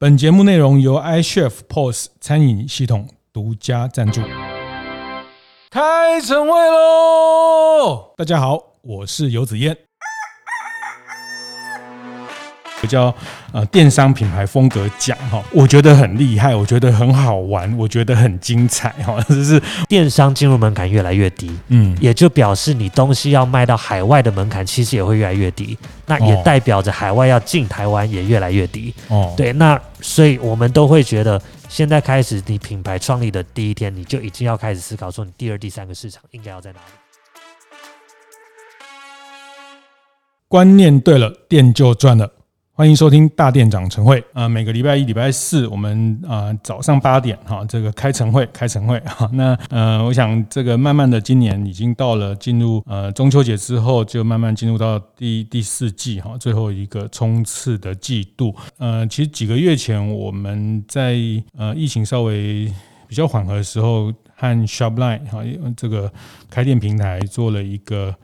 [0.00, 4.20] 本节目内容由 iChef POS 餐饮系统独家赞助。
[5.70, 8.14] 开晨会喽！
[8.16, 9.87] 大家好，我是游子燕。
[12.86, 13.12] 叫
[13.52, 19.20] 呃电商品牌风格奖哈，我觉得很厉害，我觉得很好玩，我觉得很精彩哈。
[19.28, 29.34] 就是电商进入门槛越来越低，嗯，也就表示你东西要卖到海外的门槛其实也会越来越低，那也代表着海外要进台湾也越来越低哦。
[29.36, 36.92] 对，那所以我们都会觉得，现在开始你品牌创立的第一天，你就已经要开始思考说，你第二、第三个市场应该要在哪里。
[40.46, 42.30] 观念对了，店就赚了。
[42.78, 44.48] 欢迎收听大店长晨会啊！
[44.48, 49.28] 每个礼拜一、礼拜四，我们啊早上八点哈，这个开晨会，开晨会哈。
[49.32, 58.54] 那呃，我想这个慢慢的，今年已经到了进入呃中秋节之后，就慢慢进入到第第四季哈，最后一个冲刺的季度。
[58.76, 61.16] 呃，其实几个月前，我们在
[61.56, 62.72] 呃疫情稍微
[63.08, 65.40] 比较缓和的时候，和 Shopline 哈
[65.76, 66.12] 这个
[66.48, 68.14] 开店平台做了一个。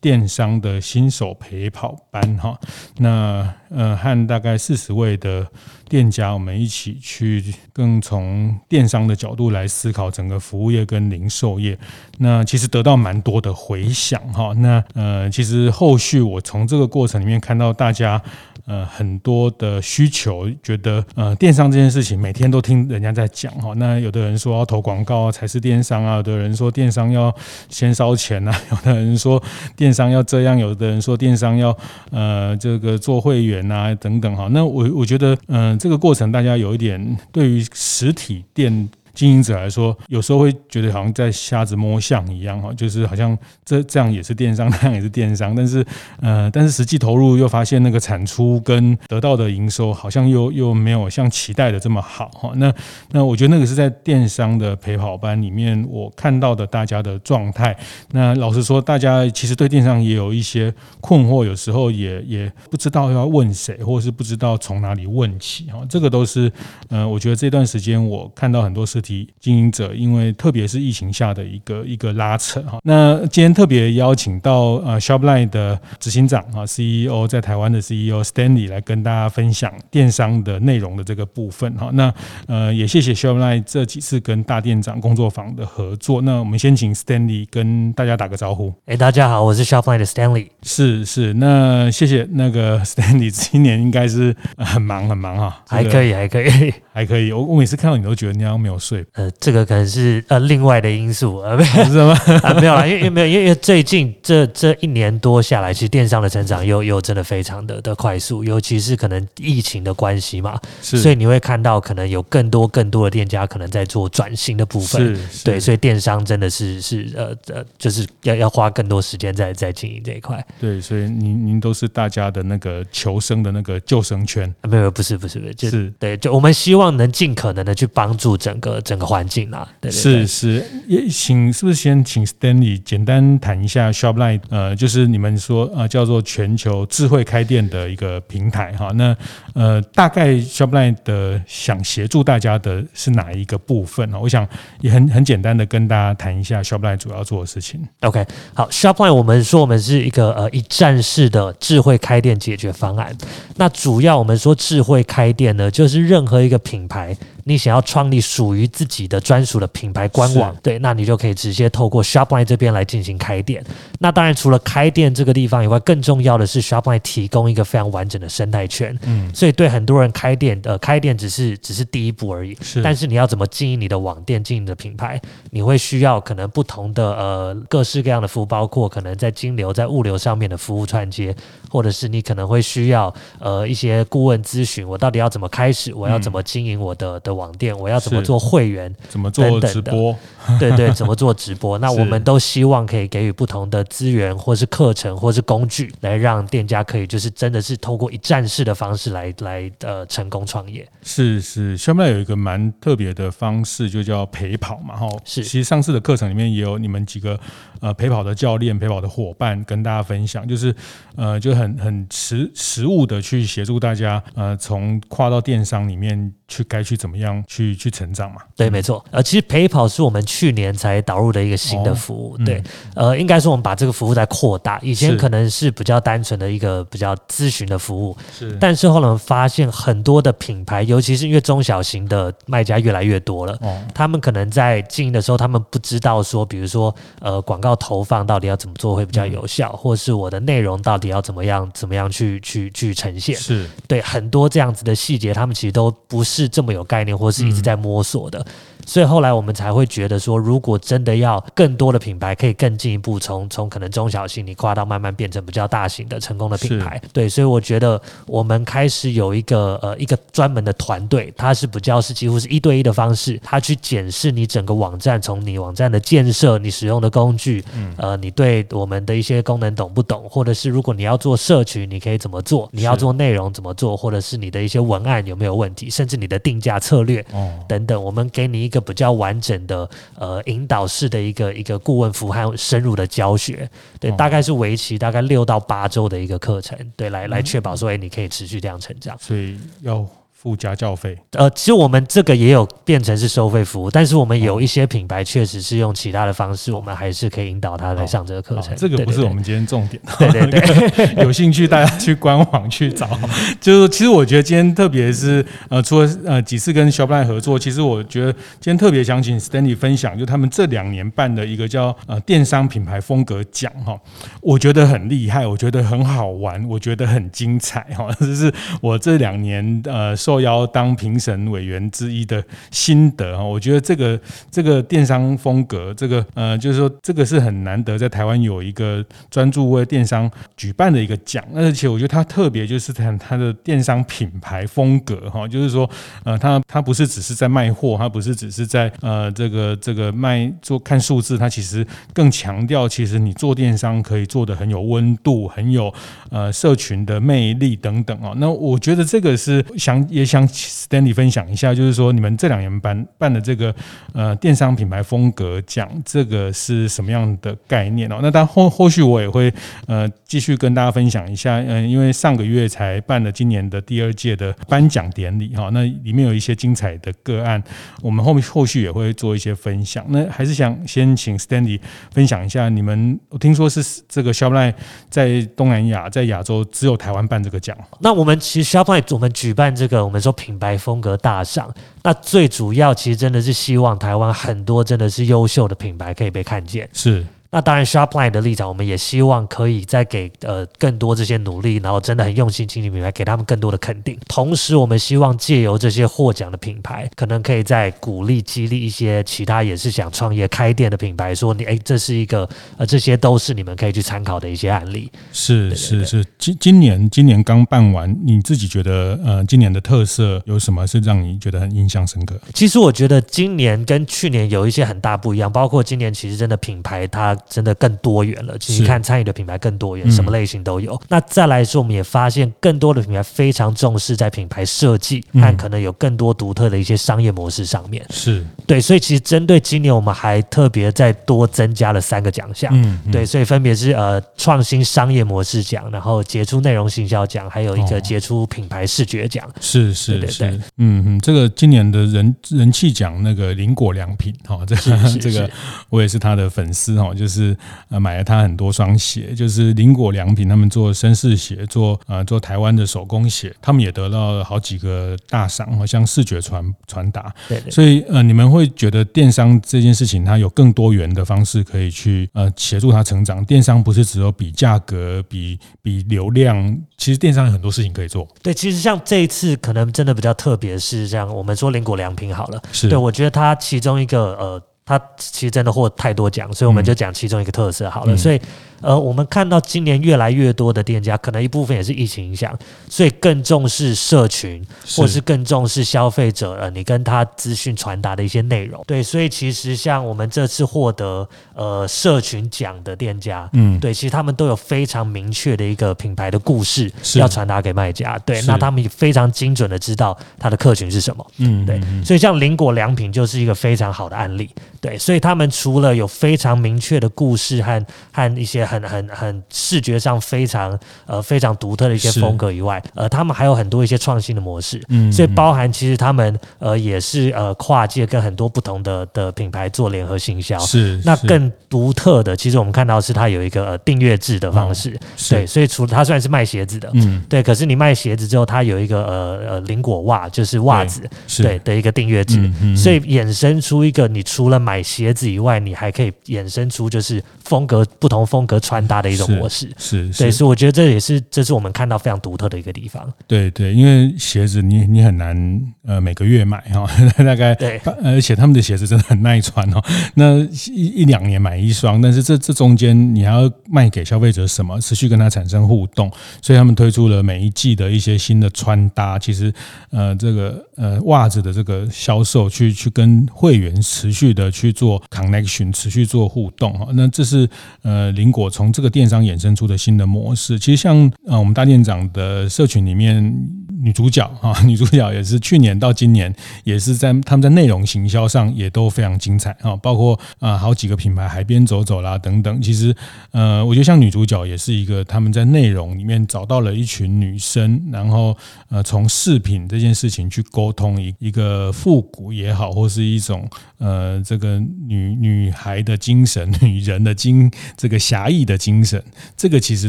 [0.00, 2.58] 电商的新手陪跑班哈，
[2.98, 5.46] 那呃和大概四十位的
[5.88, 11.78] 店家，我们一起去更从电商的角度来思考整个服务业跟零售业。
[12.18, 14.52] 那其实得到蛮多的回响哈。
[14.54, 18.22] 那呃其实后续我从这个过程里面看到大家。
[18.68, 23.72] 呃，很多的需求，觉得呃，电商这件事情每天都听人家在讲哈。
[23.76, 27.34] 那有的人说要投广告啊才是电商啊，有的人说电商要
[27.70, 29.42] 先烧钱啊，有的人说
[29.74, 31.76] 电商要这样，有的人说电商要
[32.10, 34.48] 呃这个做会员啊等等哈。
[34.52, 38.88] 那我我觉得，嗯、这个过程大家有一点对于实体店。
[39.18, 45.84] 经营者来说，有时候会觉得好像在瞎子摸象一样哈，就是好像这这样也是电商，那样也是电商，但是
[46.20, 52.52] 呃，但是实际投入又发现那个产出跟得到的营收好像又又没有像期待的这么好哈。
[52.54, 52.72] 那
[53.10, 57.76] 那我觉得那个是在电商的陪跑班里面我看到的大家的状态。
[58.12, 65.80] 那老实说，大家其实对电商也有一些困惑，有时候也也不知道要问谁，或是不知道从哪里问起哈。
[65.88, 66.52] 这个都是
[66.88, 69.28] 呃，我觉得这段时间我看到很多实体。
[69.40, 82.12] 经营者，因为特别是疫情下的一个一个拉扯哈，那今天特别邀请到呃 Shopline 的执行长啊 CEO 在台湾的 CEO Stanley 来跟大家分享电商的内容的这个部分哈，那
[82.46, 88.72] 呃也谢谢 Shopline 这几次跟大店长工作坊的合作，那我们先请 Stanley 跟大家打个招呼。
[88.86, 90.48] 哎，大家好，我是 Shopline 的 Stanley。
[90.62, 98.97] 是是，那谢谢那个 Stanley， 今年应该是很忙很忙哈，还可以还可以 还可以，我我每次看到你都觉得你好像没有睡。
[99.12, 102.12] 呃，这个可能是呃另外的因素，呃， 没有是吗？
[102.42, 125.92] 啊，没有啦，因为因为没有，因为最近这这一年多下来，其实电商的成长又又真的非常的的快速，尤其是可能疫情的关系嘛，是，所以你会看到可能有更多更多的店家可能在做转型的部分，是，对，所以电商真的是是呃呃，就是要要花更多时间在在经营这一块，对，所以您您都是大家的那个求生的那个救生圈，啊、没有，不是不是不是，就是。
[125.98, 139.16] 对，就我们希望能尽可能的去帮助整个整个环境啊，对，对，对，是是，也请是不是先请 Stanley 简单谈一下 Shopline，呃，就是你们说呃叫做全球智慧开店的一个平台哈，那
[139.54, 144.18] 呃大概 Shopline 的想协助大家的是哪一个部分呢？
[144.20, 144.46] 我想
[144.80, 147.80] 也很很简单的跟大家谈一下 Shopline 主要做的事情。
[148.00, 148.24] OK，
[148.54, 153.16] 好，Shopline 我们说我们是一个呃一站式的智慧开店解决方案，
[153.56, 157.16] 那主要我们说智慧开店呢，就是任何一个品牌。
[157.48, 163.64] 你想要创立属于自己的专属的品牌官网，对，那你就可以直接透过 Shopline 这边来进行开店。
[163.98, 168.94] 那当然，除了开店这个地方以外，更重要的是 Shopline 提供一个非常完整的生态圈。
[169.04, 172.54] 嗯，所以对很多人开店，呃，开店只是只是第一步而已。
[172.60, 175.18] 是，但是你要怎么经营你的网店，经营你的品牌，
[175.50, 181.34] 你会需要可能不同的呃各式各样的服务，包括可能在金流、在物流上面的服务串接，
[181.70, 187.37] 或者是你可能会需要呃一些顾问咨询，我到底要怎么开始，我要怎么经营我的的。
[187.38, 188.94] 网店，我要怎么做会员？
[189.08, 190.14] 怎么做直播？
[190.58, 191.76] 对对，怎么做直播？
[191.78, 200.86] 那我们都希望可以给予不同的资源，或是课程，或是工具，来让店家可以就是真的是透过一站式的方式来来呃成功创业。
[201.02, 204.96] 是是，下面有一个蛮特别的方式，就叫陪跑嘛。
[204.96, 205.44] 哈，是。
[205.44, 207.38] 其实上次的课程里面也有你们几个
[207.80, 210.74] 呃陪跑的教练、陪跑的伙伴跟大家分享，就是
[211.16, 216.32] 呃就很很实实务的去协助大家呃从跨到电商里面。
[216.50, 218.40] 去该去怎么样去去成长嘛？
[218.56, 219.04] 对，没错。
[219.10, 222.32] 呃，其实陪跑是我们去年才导入的一个新的服务。
[222.32, 222.62] 哦嗯、对，
[222.94, 224.78] 呃，应该说我们把这个服务在扩大。
[224.82, 228.56] 以前可能是比较单纯的一个比较咨询的服务，是。
[228.58, 243.34] 但是后来我们发现很多的品牌，尤其是因为中小型的卖家越来越多了，哦、他们可能在经营的时候，他们不知道说，比如说呃，广告投放到底要怎么做会比较有效，嗯、或是我的内容到底要怎么样怎么样去去去呈现。
[243.36, 243.68] 是。
[243.86, 248.38] 对很多这样子的细节，他们其实都不是这么有概念，或是一直在摸索的。
[248.40, 248.46] 嗯。
[248.86, 272.68] 所以后来我们才会觉得说，如果真的要更多的品牌可以更进一步从从可能中小型你跨到慢慢变成比较大型的成功的品牌，对，所以我觉得我们开始有一个呃一个专门的团队，它是比较是几乎是一对一的方式，它去检视你整个网站，从你网站的建设、你使用的工具，嗯，呃，你对我们的一些功能懂不懂，或者是如果你要做社群，你可以怎么做？
[272.72, 273.96] 你要做内容怎么做？
[273.96, 275.88] 或者是你的一些文案有没有问题？
[275.88, 278.78] 甚至你的定价策略哦等等，我们给你一个。
[278.88, 283.68] 比较完整的呃引导式的一个一个顾问服务和深入的教学，
[284.00, 290.08] 对，大概是为期大概六到八周的一个课程，对，来来确保说，哎，你可以持续这样成长，所以要。
[290.40, 298.72] 附家教费，呃，其实我们这个也有变成是收费服务，但是我们有一些品牌确实是用其他的方式，我们还是可以引导他来上这个课程。
[298.76, 303.18] 这个不是我们今天重点，对对对， 有兴趣大家去官网去找。
[303.60, 313.98] 就是其实我觉得今天特别是呃，除了呃几次跟 Shopline 合作，其实我觉得今天特别想请 Stanley 分享，就他们这两年办的一个叫呃电商品牌风格奖哈，
[314.40, 320.16] 我觉得很厉害，我觉得很好玩，我觉得很精彩哈， 这是我这两年呃。
[320.28, 324.20] 受邀当评审委员之一的心得哈，我觉得这个
[324.50, 335.88] 这个电商风格，这个呃，就是说这个是很难得在台湾有一个专注为电商举办的一个奖，而且我觉得它特别就是看它的电商品牌风格哈，就是说
[336.24, 345.90] 呃，它它不是只是在卖货，它不是只是在呃这个这个卖做看数字，它其实更强调其实你做电商可以做的很有温度，很有
[346.28, 348.34] 呃社群的魅力等等啊。
[348.36, 350.06] 那我觉得这个是想。
[350.18, 353.72] 也想 Stanley 分享一下，就是说你们这两年办办的这个
[354.12, 358.18] 呃电商品牌风格奖，这个是什么样的概念哦？
[358.20, 359.52] 那当后后续我也会
[359.86, 367.62] 呃继续跟大家分享一下，嗯，因为上个月才办了今年的第二届的颁奖典礼哈，那里面有一些精彩的个案，
[368.02, 370.04] 我们后面后续也会做一些分享。
[370.08, 371.78] 那还是想先请 Stanley
[372.12, 374.74] 分享一下，你们我听说是这个 Shopline
[375.08, 380.07] 在东南亚在亚洲只有台湾办这个奖，那我们其实 Shopline 我们举办这个。
[380.08, 381.70] 我们说品牌风格大赏，
[382.02, 386.88] 那最主要其实真的是希望台湾很多真的是优秀的品牌可以被看见。
[386.94, 387.26] 是。
[387.50, 394.18] 那当然，Shopline 的立场，我们也希望可以再给呃更多这些努力，然后真的很用心经营品牌，给他们更多的肯定。
[394.28, 402.46] 同时，我们希望借由这些获奖的品牌，可能可以再鼓励激励一些其他也是想创业开店的品牌，说你哎，这是一个
[402.76, 405.10] 呃，这些都是你们可以去参考的一些案例。
[405.32, 412.38] 是是是，今今年今年刚办完，你自己觉得呃，今年的特色有什么是让你觉得很印象深刻？
[412.52, 417.37] 其实我觉得今年跟去年有一些很大不一样，包括今年其实真的品牌它。
[417.48, 420.94] 真的更多元了，其实看参与的品牌更多元，什么类型都有。
[420.94, 428.04] 嗯、那再来说，我们也发现更多的品牌非常重视在品牌设计，和可能有更多独特的一些商业模式上面。
[428.10, 432.70] 是对，所以其实针对今年，我们还特别再多增加了三个奖项。
[432.74, 439.48] 嗯，对，所以分别是呃创新商业模式奖，然后杰出内容行销奖，还有一个杰出品牌视觉奖。
[439.60, 440.44] 是是是，
[440.76, 445.48] 嗯嗯，这个今年的人人气奖那个林果良品哈，这个 这个
[445.88, 447.27] 我也是他的粉丝哈，就是。
[447.28, 447.56] 是
[447.90, 457.32] 呃买了他很多双鞋，就是林果良品，他们做绅士鞋，做呃做台湾的手工鞋，他们也得到了好几个大赏，好像视觉传传达。
[457.46, 463.44] 对，对，所以呃你们会觉得电商这件事情，它有更多元的方式可以去呃协助它成长。
[463.44, 468.26] 电商不是只有比价格、比比流量，其实电商有很多事情可以做。
[468.42, 474.62] 对，其实像这一次可能真的比较特别，是像我们说林果良品好了，是对我觉得它其中一个呃。
[474.88, 478.14] 他其实真的获太多奖，所以我们就讲其中一个特色好了。
[478.14, 478.40] 嗯、所以。
[478.80, 482.56] 呃，我们看到今年越来越多的店家，可能一部分也是疫情影响，
[482.88, 484.64] 所以更重视社群，
[484.94, 488.80] 或是更重视消费者呃，你跟他资讯传达的一些内容。
[488.86, 498.16] 对，所以其实像我们这次获得呃社群奖的店家，嗯，对，其实他们都有非常明确的一个品牌的故事要传达给卖家。
[498.20, 501.26] 对，那他们也非常精准的知道他的客群是什么。
[501.38, 504.48] 嗯，对，所以像林果良品就是一个非常好的案例。
[504.80, 508.68] 对，所以他们除了有非常明确的故事和和一些。
[508.68, 524.98] 很很很视觉上非常呃非常独特的一些风格以外，呃，他们还有很多一些创新的模式，嗯，所以包含其实他们呃也是呃跨界跟很多不同的的品牌做联合行销，是，那更独特的，其实我们看到是它有一个呃订阅制的方式，
[525.30, 531.02] 对，所以除了它虽然是卖鞋子的，嗯，对，可是你卖鞋子之后，它有一个呃呃林果袜，就是袜子，
[531.38, 543.06] 对的一个订阅制，嗯所以衍生出一个你除了买鞋子以外，你还可以衍生出就是风格不同风格穿搭的一种模式，是，对，所以我觉得这也是这是我们看到非常独特的一个地方。
[543.26, 546.86] 对对，因为鞋子你你很难呃每个月买哈，
[547.24, 549.82] 大概对，而且他们的鞋子真的很耐穿哦，
[550.14, 550.38] 那
[550.74, 556.10] 一一两年买一双，但是这这中间你还要卖给消费者什么，持续跟他产生互动，
[556.42, 559.52] 所以他们推出了每一季的一些新的穿搭，其实
[559.90, 567.48] 呃这个呃袜子的这个销售去去跟会员持续的去做 connection，持续做互动哈，那这是
[567.82, 570.58] 呃林果从这个电商衍生出的新的模式。
[570.58, 573.34] 其实像呃我们大店长的社群里面
[573.80, 582.60] 女主角哈，女主角也是去年到今年也是在他们在内容行销上也都非常精彩哈，包括啊好几个品牌海边走走啦等等。
[582.60, 582.94] 其实
[583.30, 588.36] 呃我觉得像女主角也是一个他们在内容里面找到了一群女生，然后
[588.68, 599.02] 呃从饰品这件事情去沟通一一个复古也好，或是一种呃这个女女孩的精神、女人的精这个侠义的精神，
[599.36, 599.88] 这个其实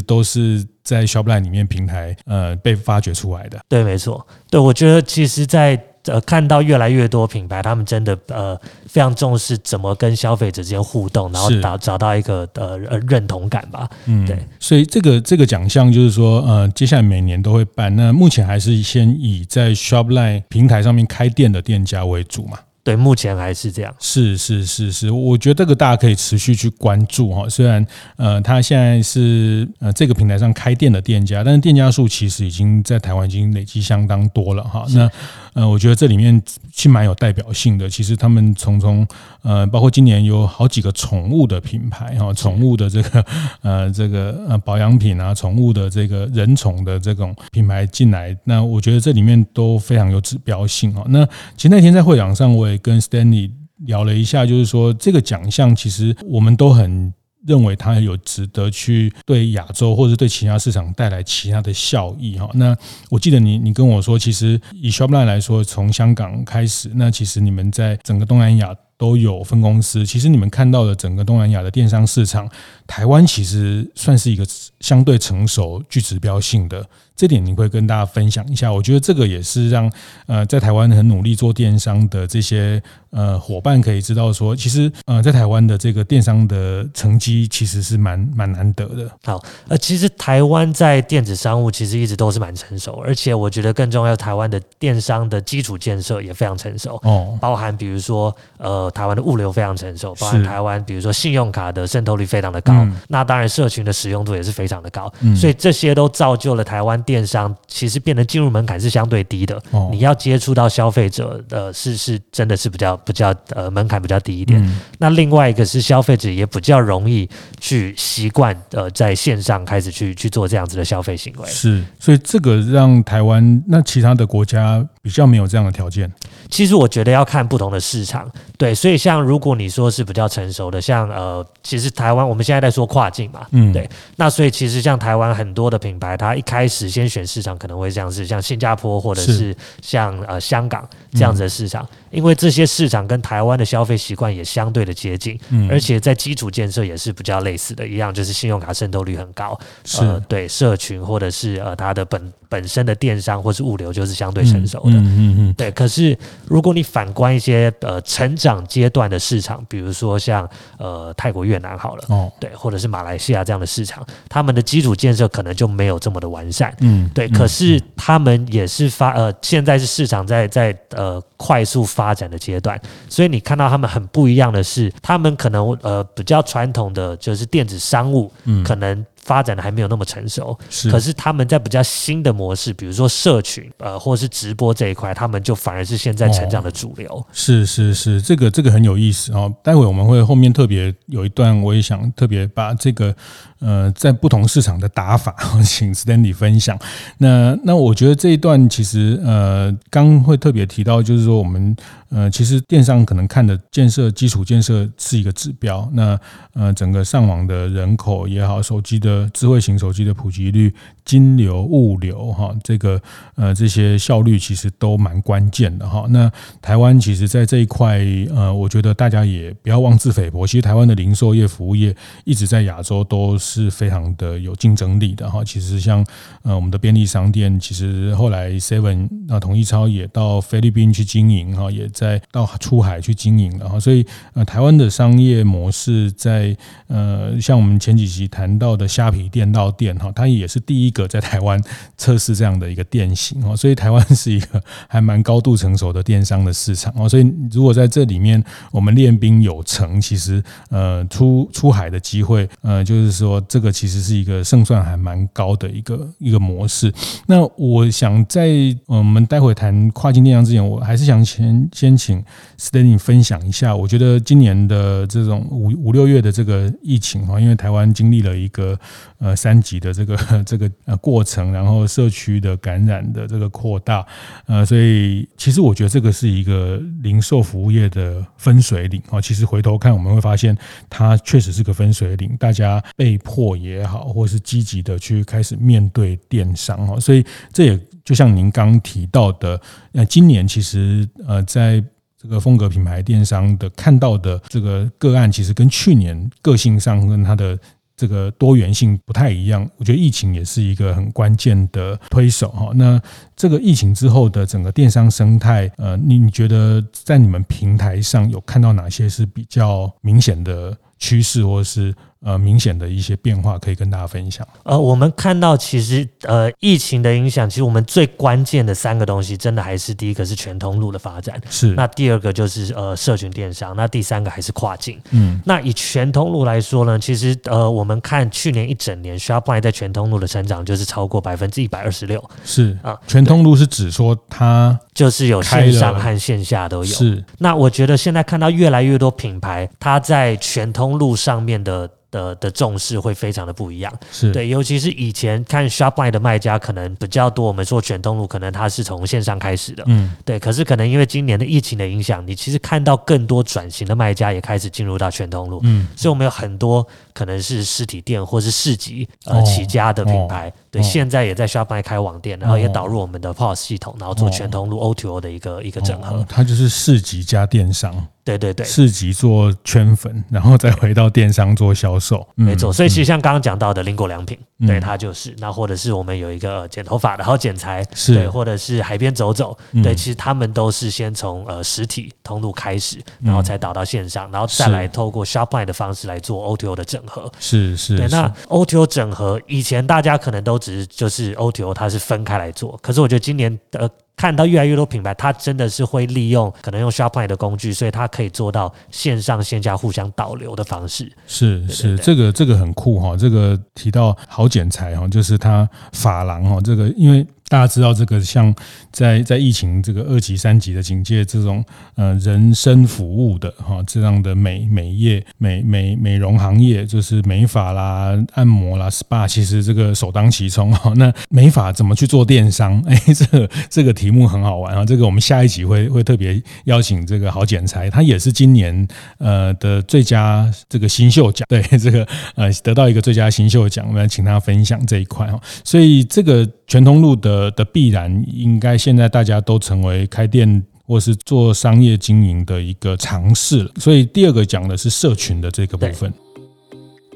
[0.00, 3.60] 都是在 Shopline 里面平台呃被发掘出来的。
[3.68, 4.26] 对，没错。
[4.50, 13.88] 对，我觉得其实，在呃看到越来越多品牌，他们真的呃非常重视怎么跟消费者之间互动，然后找找到一个呃认同感吧。
[14.06, 14.38] 嗯，对。
[14.58, 22.58] 所以这个这个奖项就是说呃接下来每年都会办，那目前还是先以在 Shopline 平台上面开店的店家为主嘛。
[22.90, 23.94] 对，目前还是这样。
[24.00, 27.48] 是是是是，我觉得这个大家可以持续去关注哈。
[27.48, 34.84] 虽然呃，他现在是呃这个平台上开店的店家，但是店家数其实已经在台湾已经累积相当多了哈。
[34.88, 35.08] 那
[35.54, 36.40] 呃，我觉得这里面
[36.72, 37.88] 是蛮有代表性的。
[37.88, 39.06] 其实他们从从
[39.42, 43.24] 呃，包括今年有好几个宠物的品牌哈，宠物的这个
[43.62, 51.04] 呃这个呃保养品啊，宠物的这个人宠的这种品牌进来，那我觉得这里面都非常有指标性哈。
[51.08, 51.24] 那
[51.56, 57.12] 其实那天在会场上，我也跟 Stanley 聊了一下，就是说这个奖项其实我们都很。
[57.46, 62.48] 认为它有值得去对亚洲或者对其他市场带来其他的效益哈。
[62.54, 62.76] 那
[63.08, 70.04] 我记得你你跟我说，其实以 Shopline 来说，从香港开始，那其实你们在整个东南亚都有分公司。
[70.04, 72.46] 其实你们看到的整个东南亚的电商市场，
[72.86, 74.46] 台湾其实算是一个
[74.80, 76.84] 相对成熟、具指标性的。
[77.16, 78.72] 这点你会跟大家分享一下。
[78.72, 79.92] 我觉得这个也是让
[80.26, 89.10] 呃在台湾很努力做电商的这些呃伙伴可以知道说，其实呃在台湾的这个电商的成绩其实是蛮蛮难得的。
[89.22, 96.98] 好，呃，其实台湾在电子商务其实一直都是蛮成熟，而且我觉得更重要，台湾的电商的基础建设也非常成熟。
[97.02, 106.90] 哦，包含比如说呃台湾的物流非常成熟，包含台湾比如说信用卡的渗透率非常的高，嗯、那当然社群的使用度也是非常的高，嗯、所以这些都造就了台湾。
[107.00, 114.62] 电商其实变得进入门槛是相对低的，你要接触到消费者的是是真的是比较比较呃门槛比较低一点。
[114.98, 117.28] 那另外一个是消费者也比较容易
[117.58, 121.48] 去习惯呃在线上开始去去做这样子的消费行为。
[121.48, 126.10] 是，所以这个让台湾那其他的国家比较没有这样的条件。
[126.50, 141.86] 其实我觉得要看不同的市场，对，所以像如果你说是比较成熟的，像呃，其实台湾我们现在在说跨境嘛，嗯，对，那所以其实像台湾很多的品牌，它一开始先选市场可能会像是像新加坡或者是像呃香港这样子的市场。
[142.10, 155.70] 因为这些市场跟台湾的消费习惯也相对的接近，嗯，而且在基础建设也是比较类似的，一样就是信用卡渗透率很高，是呃，对社群或者是呃它的本本身的电商或是物流就是相对成熟的，嗯嗯嗯，对。
[155.70, 160.48] 可是如果你反观一些呃成长阶段的市场，比如说像
[160.78, 167.28] 呃泰国、越南好了，哦，对，或者是马来西亚这样的市场，他们的基础建设可能就没有这么的完善，嗯，对。
[167.28, 171.99] 可是他们也是发呃现在是市场在在呃快速发。
[172.00, 172.80] 发展的阶段，
[173.10, 179.04] 所以你看到他们很不一样的是，他们可能呃比较传统的就是电子商务，嗯，可能。
[179.22, 180.90] 发展的还没有那么成熟，是。
[180.90, 187.06] 可是他们在比较新的模式，比如说社群，呃，或者是直播这一块，他们就反而是现在成长的主流。
[187.10, 189.52] 哦、是是是，这个这个很有意思哦。
[189.62, 193.14] 待会我们会后面特别有一段，我也想特别把这个
[193.60, 196.78] 呃，在不同市场的打法， 请 Stanley 分享。
[197.18, 201.76] 那那我觉得这一段其实呃，刚会特别提到，就是说我们
[202.08, 205.86] 呃，其实电商可能看的建设基础建设是一个指标。
[205.92, 206.18] 那
[206.54, 210.74] 呃，整个上网的人口也好，手机的智慧型手机的普及率、
[211.04, 212.98] 金流、物流哈，这个
[213.34, 216.06] 呃这些效率其实都蛮关键的哈。
[216.08, 218.00] 那台湾其实在这一块
[218.34, 220.46] 呃，我觉得大家也不要妄自菲薄。
[220.46, 223.36] 其实台湾的零售业、服务业一直在亚洲都。
[223.50, 226.06] 是非常的有竞争力的哈，其实像
[226.42, 241.60] 呃我们的便利商店，其实后来 Seven 啊统一超也到菲律宾去经营哈，也在到出海去经营了哈，所以呃台湾的商业模式在呃像我们前几集谈到的虾皮店到店哈，它也是第一个在台湾
[241.96, 248.40] 测试这样的一个店型哈，所以台湾是一个还蛮高度成熟的电商的市场哦，所以如果在这里面
[248.70, 253.39] 我们练兵有成，其实呃出出海的机会呃就是说。
[253.42, 256.92] 这个其实是一个胜算还蛮高的一个一个模式。
[257.26, 258.48] 那我想在
[258.86, 262.22] 我们待会谈跨境电商之前，我还是想先先请
[262.58, 263.74] Stanley 分享一下。
[263.74, 268.78] 我觉得今年的这种五五六月的这个疫情哈，因为台湾经历了一个
[269.18, 274.06] 呃三级的这个 这个呃过程，然后社区的感染的这个扩大，
[274.46, 279.20] 呃，所以其实我觉得这个是一个零售服务业的分水岭啊。
[279.20, 280.56] 其实回头看我们会发现，
[280.88, 283.56] 它确实是个分水岭，大家被货。
[283.60, 287.22] 也好，或是积极的去开始面对电商哈，所以
[287.52, 289.60] 这也就像您刚提到的，
[289.92, 291.84] 那今年其实呃，在
[292.16, 297.58] 这个风格品牌电商的看到的这个个案，其实跟去年个性上跟它的
[297.94, 299.68] 这个多元性不太一样。
[299.76, 302.70] 我觉得疫情也是一个很关键的推手哈。
[302.74, 302.98] 那
[303.40, 311.94] 这个疫情之后的整个电商生态，呃，你你觉得在你们平台上有看到哪些是比较明显的趋势，或者是？
[312.22, 314.46] 呃，明显的一些变化可以跟大家分享。
[314.64, 321.68] 呃，我们看到其实呃，疫情的影响，其实我们最关键的三个东西，真的还是第一个是全通路的发展，是。
[321.68, 325.00] 那第二个就是呃，社群电商，那第三个还是跨境。
[325.12, 332.22] 嗯，那以全通路来说呢，其实呃，我们看去年一整年，Shopline 在全通路的成长就是超过百分之一百二十六。
[332.44, 336.84] 是啊，全通路是指说它就是有线上和线下都有。
[336.84, 337.24] 是。
[337.38, 341.88] 那我觉得现在看到越来越多品牌，它在全通路上面的。
[342.10, 356.84] 的的重视会非常的不一样，是对，尤其是以前看 Shopline 的卖家可能比较多，我们说全通路可能它是从线上开始的，嗯，对，可是可能因为今年的疫情的影响，你其实看到更多转型的卖家也开始进入到全通路，嗯，所以我们有很多
[357.20, 367.94] 可能是实体店或是市集呃起家的品牌，对，现在也在 Shopify 开网店，然后也导入我们的 POS 系统，然后做全通路 O2O 的一个一个整合，它就是市集加电商。
[368.22, 372.72] 对对对，市集做圈粉，然后再回到电商做销售，没错。
[372.72, 387.30] 所以其实像刚刚讲到的林果良品，嗯、对它就是那，或者是我们有一个剪头发的好剪裁，是对，或者是海边走走，嗯、对，其实他们都是先从呃实体通路开始，然后才导到线上，然后再来透过 Shopline 的方式来做 O2O 的整合。
[387.40, 388.08] 是是，对。
[388.08, 393.90] 那 OTO 整合以前大家可能都只是就是 OTO 它是分开来做，可是我觉得今年呃。
[394.16, 401.10] 看到越来越多品牌，它真的是会利用可能用 Shopify 的工具，所以它可以做到线上线下互相导流的方式。
[401.26, 403.16] 是是，这个这个很酷哈。
[403.16, 407.26] 这个提到好剪裁哈，就是它发廊哈，这个因为。
[407.50, 408.54] 大家知道这个，像
[408.92, 411.64] 在在疫情这个二级、三级的警戒，这种
[411.96, 420.92] 呃人身服务的哈这样的美美业、美美美容行业，就是美发啦、按摩啦、SPA，其实这个首当其冲哈。
[420.94, 422.80] 那美发怎么去做电商？
[422.86, 424.84] 哎，这个这个题目很好玩啊。
[424.84, 428.86] 这个我们下一集会会特别邀请这个好剪裁，他也是今年
[429.18, 435.40] 呃的最佳这个新秀奖，对这个呃得到一个最佳新秀奖，我们来请他分享这一块哈。
[435.64, 437.50] 所以这个全通路的。
[437.50, 446.12] 的必然应该现在大家都成为开店或是做商业经营的一个尝试了，所以第二个讲的是社群的这个部分。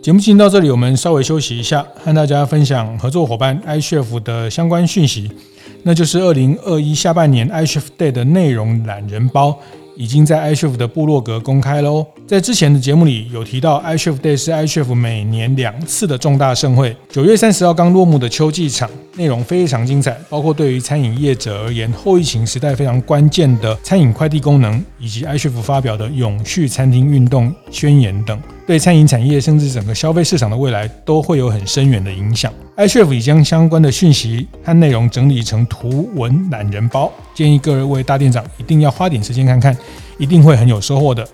[0.03, 5.31] 节目进行到这里，我们稍微休息一下，和大家分享合作伙伴 iCHEF 的相关讯息，
[5.85, 9.57] 那就是二零二一下半年 iCHEF Day 的内容懒人包。
[9.97, 12.05] 已经在 iCHEF 的部落格公开喽。
[12.27, 16.97] 在之前的节目里有提到，iCHEF Day 是 iCHEF 每年两次的重大盛会。
[17.11, 32.51] 九月三十号刚落幕的秋季场，内容非常精彩，包括对于餐饮业者而言，后疫情时代非常关键的餐饮快递功能，以及 iCHEF 发表的永续餐厅运动宣言等，对餐饮产业甚至整个消费市场的未来都会有很深远的影响。
[32.79, 39.77] iCHEF 已将相关的讯息和内容整理成图文懒人包，建议各位大店长一定要花点时间看看，
[40.17, 41.29] 一定会很有收获的。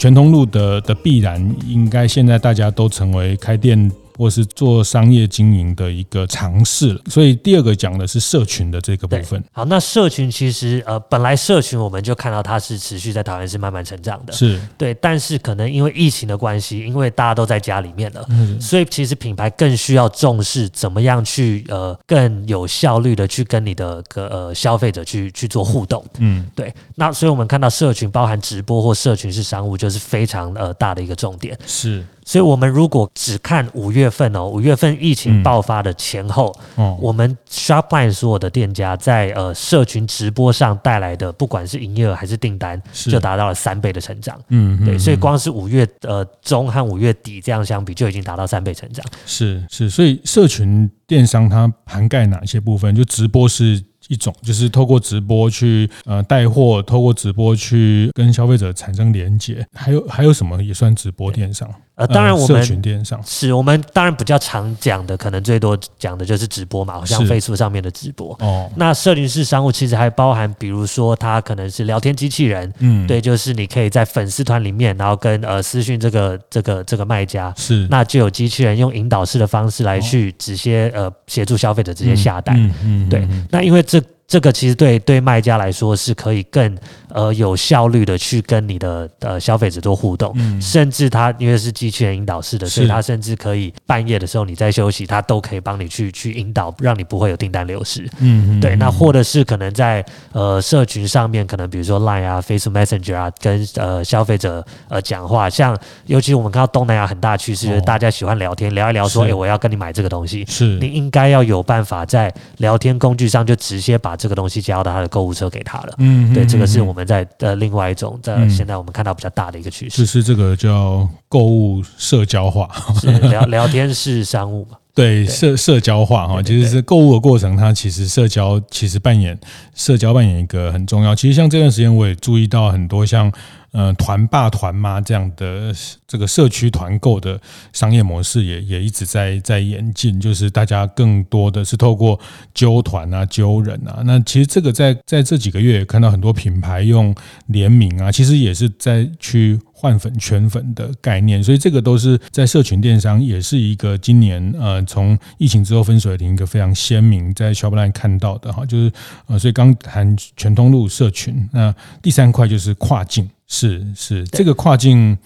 [0.00, 3.92] 全通路的的必然，应该现在大家都成为开店。
[4.20, 9.42] 或是做商业经营的一个尝试了，所以第二个讲的是社群的这个部分。
[9.50, 14.92] 好，那社群其实呃，本来社群我们就看到它是持续在台湾是慢慢成长的，是对。
[14.92, 26.70] 但是可能因为疫情的关系，因为大家都在家里面了，嗯，所以其实品牌更需要重视怎么样去呃更有效率的去跟你的个呃消费者去去做互动，嗯，对。
[26.94, 32.04] 那所以我们看到社群包含直播或社群式商务，就是非常呃大的一个重点，是。
[32.30, 44.40] 所以，我们如果只看五月份哦，五月份疫情爆发的前后，嗯哦、我们 Shopline 所有的店家在呃社群直播上带来的，不管是营业额还是订单，就达到了三倍的成长。
[44.50, 49.04] 嗯，对，所以光是五月呃中和五月底这样相比，就已经达到三倍成长。
[49.26, 52.94] 是是，所以社群电商它涵盖哪些部分？
[52.94, 53.82] 就直播是。
[54.10, 61.72] 一种就是透过直播去呃带货，透过直播去跟消费者产生连接，还有还有什么也算直播电商？
[61.94, 63.20] 呃，当然我们社群电商。
[63.24, 68.34] 是我们当然比较常讲的，可能最多讲的就是直播嘛，好像 Facebook 上面的直播。
[68.40, 83.99] 哦，那社群式商务其实还包含，比如说它可能是聊天机器人，嗯，对，就是你可以在粉丝团里面，然后跟呃私讯这个这个这个卖家，是，那就有机器人用引导式的方式来去直接呃协助消费者直接下单，嗯嗯，对，那因为这。
[84.30, 98.08] 这个其实对对卖家来说是可以更呃有效率的去跟你的呃消费者做互动，嗯、甚至他因为是机器人引导式的，所以他甚至可以半夜的时候你在休息，他都可以帮你去去引导，让你不会有订单流失。
[98.20, 110.78] 嗯嗯，对，那或者是可能在呃社群上面，可能比如说 Line 啊、Facebook Messenger 啊，跟呃消费者呃讲话，像尤其我们看到东南亚很大趋势，就是大家喜欢聊天，聊一聊说，哎，我要跟你买这个东西，是。
[110.78, 122.68] 你应该要有办法在聊天工具上就直接把这个东西加到他的购物车给他了，嗯，对，这个是我们在的另外一种，在现在我们看到比较大的一个趋势，就是这个叫购物社交化，
[123.00, 124.76] 是聊聊天式商务嘛？
[124.92, 129.38] 对，社社交化哈，其实是购物的过程，它其实社交其实扮演
[129.80, 131.14] 社交扮演一个很重要。
[131.14, 133.32] 其实像这段时间，我也注意到很多像。
[133.72, 135.72] 呃，团爸团妈这样的
[136.04, 137.40] 这个社区团购的
[137.72, 142.18] 商业模式也也一直在在演进，就是大家更多的是透过
[142.52, 144.02] 揪团啊、揪人啊。
[144.04, 147.14] 那其实这个在在这几个月也看到很多品牌用
[147.46, 151.40] 联名啊，其实也是在去换粉圈粉的概念。
[151.40, 158.90] 所以这个都是在社群电商也是一个今年呃从疫情之后分水岭一个非常鲜明在 Shopline 看到的哈，就是
[159.28, 163.28] 呃，所以刚谈全通路社群，那第三块就是跨境。
[163.46, 165.18] 是是，这个跨境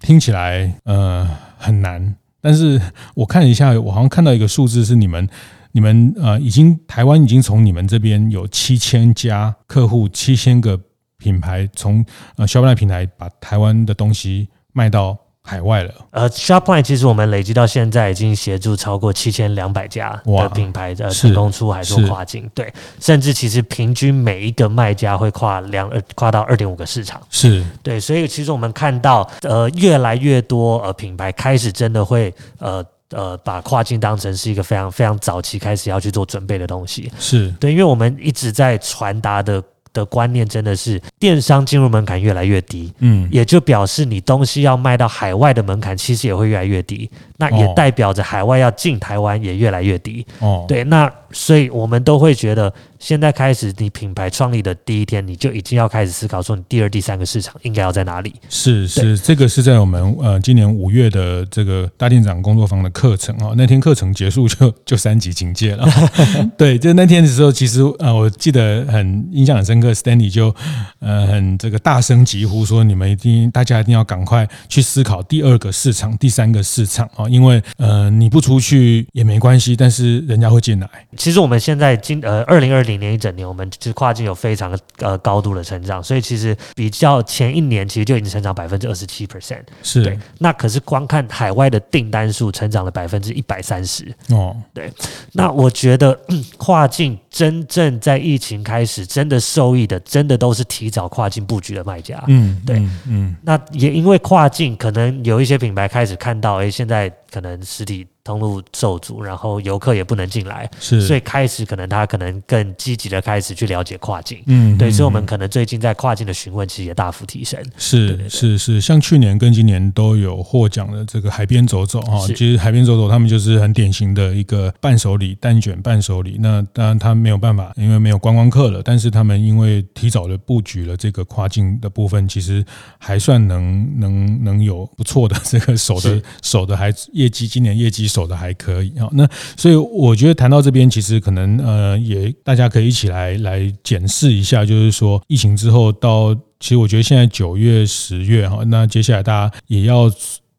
[0.00, 2.80] 听起来呃很难，但是
[3.14, 5.28] 我看了一下，我好像看到一个数字是你们
[5.72, 10.80] 你们呃已经台湾已经从你们这边有七千家客户，七千个
[11.18, 12.04] 品牌从
[12.36, 15.16] 呃 Shopline 平台把台湾的东西卖到。
[15.48, 27.64] 海外了，呃，Shopline 其实我们累积到现在已经协助超过七千两百家的品牌的成功出海做跨境，对，甚至其实平均每一个卖家会跨两呃跨到二点五个市场，是。
[27.82, 37.50] 对，所以其实我们看到呃越来越多呃品牌开始真的会呃呃把跨境当成是一个非常非常早期开始要去做准备的东西，是。
[37.58, 39.62] 对，因为我们一直在传达的。
[39.92, 52.72] 的观念真的是电商进入门槛越来越低，嗯，也就表示你东西要卖到海外的门槛其实也会越来越低，那也代表着海外要进台湾也越来越低，哦，对，那所以我们都会觉得。
[53.00, 58.34] 现在开始，你品牌创立的第一天，你就已经要开始思考说，你第二、第三个市场应该要在哪里？
[58.48, 63.54] 是是，这个是在我们呃今年五月的这个大店长工作坊的课程啊。
[63.56, 65.88] 那天课程结束就 就三级警戒了。
[66.58, 70.52] 对，就那天的时候，其实呃我记得很印象很深刻，Stanley 就
[70.98, 80.88] 呃很这个大声疾呼说，你们一定大家一定要赶快去思考第二个市场、第三个市场啊，因为呃你不出去也没关系，但是人家会进来。
[81.18, 82.78] 其实我们现在今呃二零二。
[82.88, 89.60] 零年一整年，我们其实跨境有非常呃高度的成长，所以其实比较前一年，其实就已经成长百分之二十七 percent。
[89.82, 94.10] 是对，那可是光看海外的订单数，成长了百分之一百三十。
[94.30, 94.90] 哦，对，
[95.32, 96.18] 那我觉得
[96.56, 102.24] 跨境真正在疫情开始真的受益的，真的都是提早跨境布局的卖家。
[102.28, 132.64] 嗯，对，嗯，嗯，那也因为跨境，可能有一些品牌开始看到，哎，现在可能实体通路受阻，然后游客也不能进来，是，所以开始可能他可能更积极的开始去了解跨境，嗯，对，所以我们可能最近在跨境的询问其实也大幅提升，是是是，像去年跟今年都有获奖的这个海边走走哈，其实海边走走他们就是很典型的一个伴手礼蛋卷伴手礼，那当然他没有办法，因为没有观光客了，但是他们因为提早的布局了这个跨境的部分，其实
[132.98, 139.08] 还算能能能有不错的这个守的守的还业绩，今年业绩守的还可以啊。
[139.12, 150.10] 那所以我觉得谈到这边，其实可能呃也大家可以一起来来检视一下，就是说疫情之后到，其实我觉得现在九月十月哈，那接下来大家也要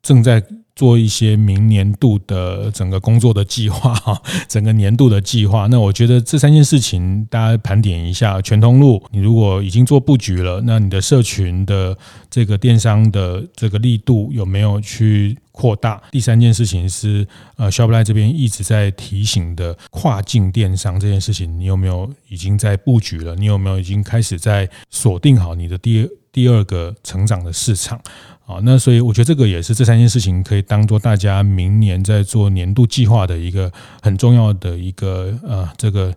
[0.03, 0.43] 正在。
[0.75, 4.17] 做一些明年度的整个工作的计划哈，
[4.47, 5.67] 整个年度的计划。
[5.67, 8.41] 那我觉得这三件事情，大家盘点一下。
[8.41, 11.97] 全通路，你如果已经做布局了，那你的社群的
[12.29, 16.01] 这个电商的这个力度有没有去扩大？
[16.09, 23.35] 第三件事情是，呃，Shopline 这边一直在提醒的跨境电商这件事情，你有没有已经在布局了？
[23.35, 27.99] 你有没有已经开始在锁定好你的第第二个成长的市场？
[28.45, 33.69] 好，那所以我觉得这个也是这三件事情可以当做大家明年在做年度计划的一个
[34.01, 36.15] 很重要的一个呃这个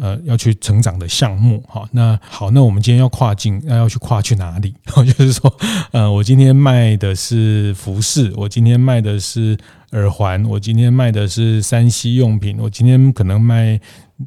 [0.00, 1.62] 呃要去成长的项目。
[1.68, 4.74] 哈，那好，那我们今天要跨境，那要去跨去哪里？
[5.06, 5.54] 就是说，
[5.92, 9.56] 呃，我今天卖的是服饰，我今天卖的是
[9.92, 13.78] 耳环，我今天卖的是 3C 用品，我今天可能卖。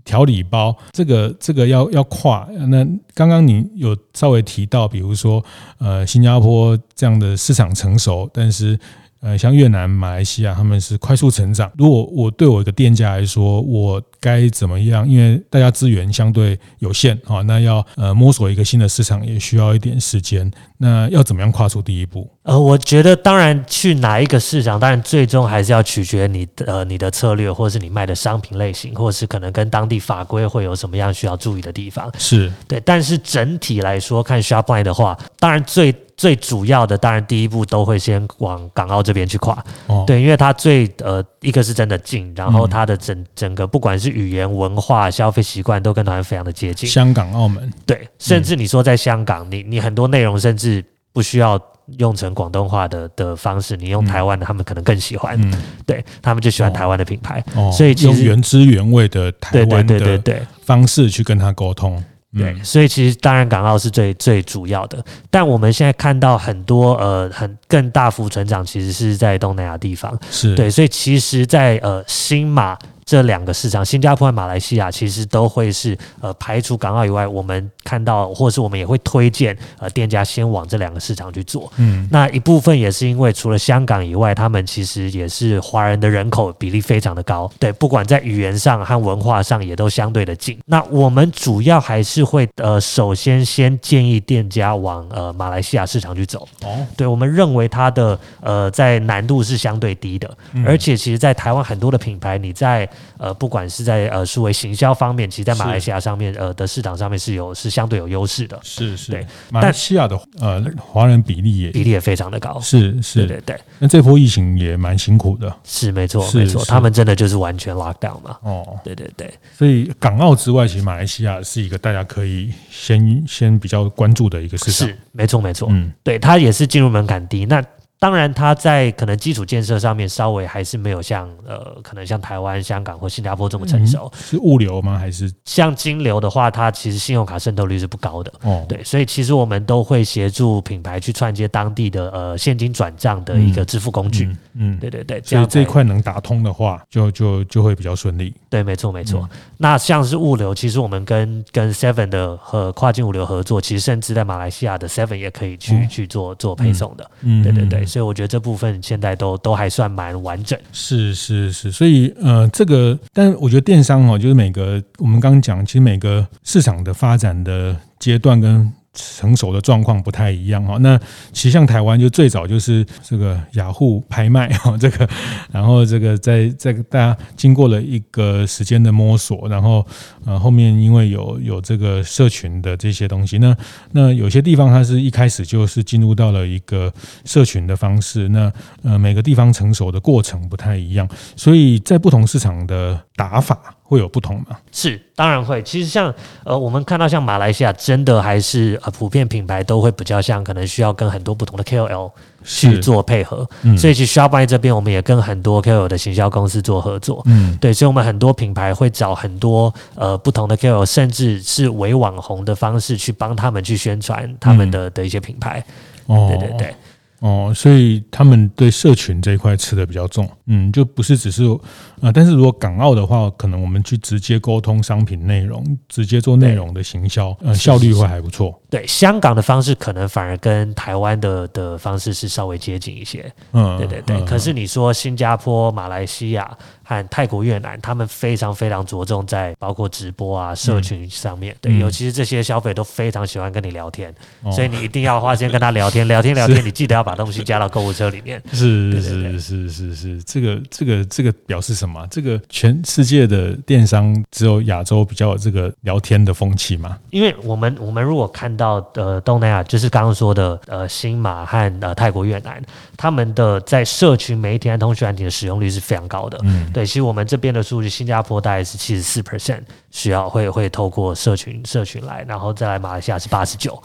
[0.03, 2.49] 调理包，这个这个要要跨。
[2.67, 2.83] 那
[3.13, 5.45] 刚刚你有稍微提到，比如说
[5.77, 8.75] 呃，新加坡这样的市场成熟，但是
[9.21, 11.71] 呃，像越南、马来西亚，他们是快速成长。
[11.77, 15.07] 如果我对我一个店家来说，我该怎么样？
[15.07, 20.49] 因为大家资源相对有限啊，那要呃摸索一个新的市场也需要一点时间。
[20.77, 22.29] 那要怎么样跨出第一步？
[22.43, 32.11] 呃，我觉得当然去哪一个市场，当然最终还是要取决你的呃你的策略，或者是你卖的商品类型，或者是可能跟当地法规会有什么样需要注意的地方。
[32.17, 39.63] 是对，但是整体来说，看 Shopline 的话，当然最最主要的，当然第一步都会先往港澳这边去跨。
[39.87, 46.89] 哦，对，因为它最呃一个是真的近，然后它的整整个不管是语言、文化、消费习惯都跟台湾非常的接近。
[46.89, 50.83] 香港、澳门，对，甚至你说在香港，你你很多内容甚至。
[51.15, 51.61] 不需要
[51.99, 55.39] 用成广东话的的方式，你用台湾的，他们可能更喜欢。
[55.39, 55.53] 嗯，
[55.85, 60.19] 对，他们就喜欢台湾的品牌，哦，所以其实用原汁原味的台湾的
[60.63, 62.03] 方式去跟他沟通。
[62.35, 70.19] 对，所以其实当然港澳是最最主要的，但我们现在看到很多呃很更大幅成长，其实是在东南亚地方。
[70.31, 72.75] 是对，所以其实在呃新马。
[73.05, 81.71] 这两个市场，新加坡和马来西亚，其实都会是呃排除港澳以外，我们看到或者是我们也会推荐呃店家先往这两个市场去做。
[81.77, 90.59] 嗯，那一部分也是因为除了香港以外，他们其实也是华人的人口比例非常的高，对，不管在语言上和文化上也都相对的近。
[90.65, 96.47] 那我们主要还是会呃首先先建议店家往呃马来西亚市场去走。
[96.63, 100.29] 哦，对，我们认为它的呃在难度是相对低的，
[100.65, 102.87] 而且其实在台湾很多的品牌你在
[103.17, 108.59] 呃，不管是在呃数位行销方面，其实在马来西亚上面，呃的市场上面是有是相对有优势的。
[108.63, 112.59] 是是，对，马来西亚的呃华人比例也比例也非常的高。
[112.59, 113.59] 是是，对对对。
[113.79, 115.53] 那这波疫情也蛮辛苦的。
[115.63, 118.37] 是没错没错，他们真的就是完全 lock down 嘛。
[118.41, 119.33] 哦，对对对。
[119.57, 124.87] 所以港澳之外，其实马来西亚是一个大家可以先先比较关注的一个市场。
[124.87, 127.45] 是没错没错，嗯，对，它也是进入门槛低。
[127.45, 127.63] 那
[128.03, 134.11] 当然，它在可能基础建设上面稍微还是没有像呃，可能像台湾、香港或新加坡这么成熟。
[134.13, 134.99] 嗯、是物流吗？
[134.99, 138.29] 还是像金流的话，它其实信用卡渗透率是不高的。
[138.41, 144.25] 哦，对，所以其实我们都会协助品牌去串接当地的呃现金转账的一个支付工具。
[144.25, 148.33] 嗯，嗯对对对，所以这一块能打通的话，就就就会比较顺利。
[148.49, 149.21] 对，没错没错。
[149.31, 157.09] 嗯、那像是物流，其实我们跟跟 Seven 的和跨境物流合作，其实甚至在马来西亚的 Seven 也可以去、哦、去做做配送的。
[157.21, 157.92] 嗯，对对对。
[157.93, 160.59] 所以我觉得这部分现在都都还算蛮完整。
[160.71, 168.73] 是是是，所以呃，这个，但我觉得电商哦，就是每个我们刚刚讲，其实每个市场的发展的阶段跟。
[168.93, 170.97] 成熟的状况不太一样哈，那
[171.31, 175.09] 其实像台湾就最早就是这个雅虎拍卖哈，这个，
[175.51, 179.85] 然后这个在在大家经过了一个时间的摸索，然后
[180.25, 183.57] 呃后面因为有有这个社群的这些东西，那
[183.91, 186.93] 那有些地方它是一开始就是进入到了一个
[187.25, 188.51] 社群的方式，那
[188.83, 193.75] 呃每个地方成熟的过程不太一样，所以在不同市场的打法。
[193.93, 194.57] 会有不同吗？
[194.71, 195.61] 是，当然会。
[195.63, 202.11] 其实像呃，我们看到像马来西亚，真的还是呃，普遍品牌都会比较像，可能需要跟很多不同的 KOL
[202.43, 203.47] 去做配合。
[203.61, 207.21] 嗯、所以其实 Shopify 这边，我们也跟很多 KOL 的行销公司做合作。
[207.25, 215.63] 嗯，对，所以我们很多品牌会找很多呃不同的 KOL，甚至是伪网红的方式去帮他们去宣传他们的、嗯、的一些品牌。
[216.07, 216.75] 哦，对对对。
[217.23, 221.57] 哦，所以他们对社群这一块吃的比较重，嗯，就不是只是啊、
[222.01, 228.59] 呃，但是如果港澳的话，可能我们去直接沟通商品内容，直接做内容的行销，呃，效率会还不错。
[228.73, 234.17] 对，香港的方式可能反而跟台湾的的方式是稍微接近一些，嗯，对对对。
[234.17, 236.57] 嗯、可是你说新加坡、马来西亚。
[236.85, 248.43] 和泰国、越南，他们非常非常着重在包括直播啊、社群上面，嗯、对，尤其是这些消费都非常喜欢跟你聊天，哦、所以你一定要花时间跟他聊天，聊天聊天， 你记得要把东西加到购物车里面。
[248.51, 252.05] 是是是是是，这个这个这个表示什么？
[252.11, 256.99] 这个全世界的电商只有亚洲比较有这个聊天的风气嘛？
[257.11, 258.62] 因为我们我们如果看到
[258.93, 262.61] 呃东南亚，就是刚刚说的呃新马和呃泰国、越南，
[262.97, 266.37] 他们的在社群媒体和通讯软体的使用率是非常高的。
[266.43, 266.71] 嗯。
[266.71, 273.81] 对，其实我们这边的数据，新加坡大概是七十四 percent 需要会会透过社群社群来，然后再来马来西亚是八十九，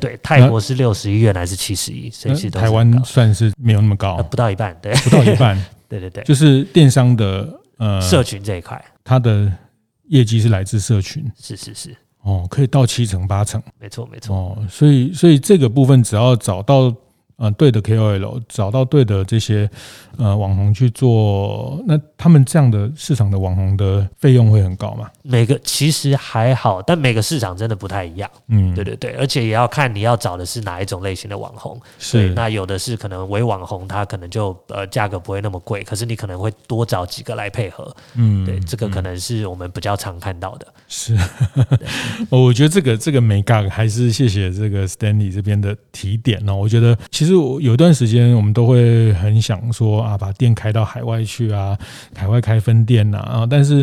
[0.00, 5.56] 对，泰国是六十一，越南是七十一，所以其实台湾算是没有那么高，呃、不到一半，对，不到一半，
[5.88, 9.50] 对对对， 就是电商的呃社群这一块，它的
[10.08, 16.94] 业绩是来自社群，是是是，哦，可以到七成八成，没错没错，哦，所以所以这个部分只要找到。
[17.36, 19.68] 呃，对的 KOL 找到对的这些
[20.16, 25.10] 呃网红去做，那他们这样的市场的网红的费用会很高吗？
[25.22, 28.30] 每个其实还好，但每个市场真的不太一样。
[28.46, 31.80] 嗯，对对对，而且也要看你要找的是哪一种类型的网红。
[31.98, 37.92] 是，那有的是可能伪网红，他可能就呃价格不会那么贵，可是你可能会多找几个来配合。
[38.14, 40.66] 嗯，对，这个可能是我们比较常看到的。
[40.86, 41.16] 是，
[42.30, 46.54] 我觉得这个这个没尬，还是谢谢这个 Stanley 这边的提点哦。
[46.54, 47.31] 我觉得其实。
[47.32, 51.74] 就有一段时间，我们都会很想说啊，把店开到海外去啊，
[52.14, 53.82] 海外开分店呐啊，但是